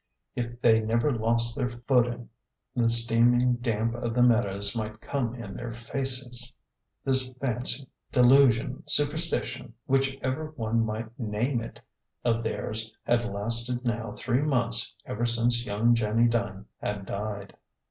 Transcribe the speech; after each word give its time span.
If 0.35 0.59
they 0.63 0.79
never 0.79 1.11
lost 1.11 1.55
their 1.55 1.69
footing, 1.69 2.29
the 2.75 2.89
steaming 2.89 3.57
damp 3.57 3.93
of 3.93 4.15
the 4.15 4.23
meadows 4.23 4.75
might 4.75 4.99
come 4.99 5.35
in 5.35 5.53
their 5.53 5.73
faces. 5.73 6.51
This 7.05 7.31
fancy, 7.33 7.87
delusion, 8.11 8.81
superstition, 8.87 9.75
whichever 9.85 10.53
one 10.55 10.83
might 10.83 11.19
name 11.19 11.61
it, 11.61 11.81
of 12.25 12.41
theirs 12.41 12.91
had 13.03 13.31
lasted 13.31 13.85
now 13.85 14.13
three 14.17 14.41
months 14.41 14.95
ever 15.05 15.27
since 15.27 15.67
young 15.67 15.93
Jenny 15.93 16.27
Dunn 16.27 16.65
had 16.81 17.05
died. 17.05 17.55